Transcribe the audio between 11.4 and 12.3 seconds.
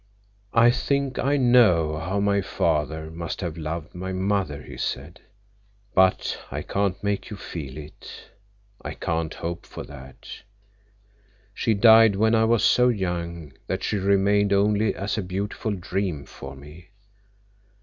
She died